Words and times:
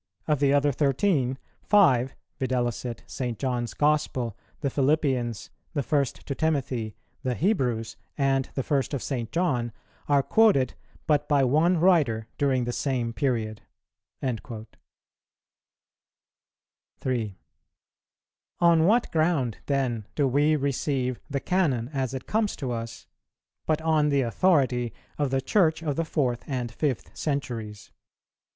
Of 0.27 0.39
the 0.39 0.51
other 0.51 0.71
thirteen, 0.71 1.37
five, 1.61 2.15
viz. 2.39 2.85
St. 3.05 3.37
John's 3.37 3.75
Gospel, 3.75 4.35
the 4.61 4.71
Philippians, 4.71 5.51
the 5.75 5.83
First 5.83 6.25
to 6.25 6.33
Timothy, 6.33 6.95
the 7.21 7.35
Hebrews, 7.35 7.97
and 8.17 8.49
the 8.55 8.63
First 8.63 8.95
of 8.95 9.03
St. 9.03 9.31
John 9.31 9.71
are 10.09 10.23
quoted 10.23 10.73
but 11.05 11.29
by 11.29 11.43
one 11.43 11.77
writer 11.79 12.25
during 12.39 12.63
the 12.63 12.71
same 12.71 13.13
period."[125:1] 13.13 14.65
3. 16.99 17.37
On 18.59 18.85
what 18.85 19.11
ground, 19.11 19.59
then, 19.67 20.07
do 20.15 20.27
we 20.27 20.55
receive 20.55 21.19
the 21.29 21.39
Canon 21.39 21.89
as 21.93 22.15
it 22.15 22.25
comes 22.25 22.55
to 22.55 22.71
us, 22.71 23.05
but 23.67 23.79
on 23.83 24.09
the 24.09 24.21
authority 24.21 24.93
of 25.19 25.29
the 25.29 25.41
Church 25.41 25.83
of 25.83 25.95
the 25.95 26.05
fourth 26.05 26.43
and 26.47 26.71
fifth 26.71 27.15
centuries? 27.15 27.91